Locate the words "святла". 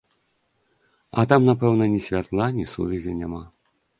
2.07-2.47